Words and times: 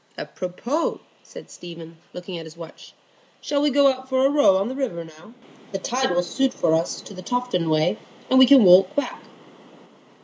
"Apropos!" 0.17 0.99
said 1.21 1.51
Stephen, 1.51 1.97
looking 2.11 2.39
at 2.39 2.45
his 2.47 2.57
watch. 2.57 2.93
"Shall 3.39 3.61
we 3.61 3.69
go 3.69 3.87
out 3.91 4.09
for 4.09 4.25
a 4.25 4.31
row 4.31 4.57
on 4.57 4.67
the 4.67 4.73
river 4.73 5.05
now? 5.05 5.35
The 5.73 5.77
tide 5.77 6.09
will 6.09 6.23
suit 6.23 6.55
for 6.55 6.73
us 6.73 7.01
to 7.01 7.13
the 7.13 7.21
Tofton 7.21 7.69
way, 7.69 7.99
and 8.27 8.39
we 8.39 8.47
can 8.47 8.63
walk 8.63 8.95
back." 8.95 9.21